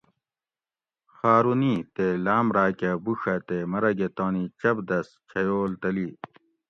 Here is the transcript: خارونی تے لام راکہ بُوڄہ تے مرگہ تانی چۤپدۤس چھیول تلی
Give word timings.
خارونی 1.15 1.75
تے 1.95 2.07
لام 2.25 2.47
راکہ 2.55 2.91
بُوڄہ 3.03 3.35
تے 3.47 3.57
مرگہ 3.71 4.09
تانی 4.15 4.43
چۤپدۤس 4.59 5.07
چھیول 5.29 5.71
تلی 5.81 6.09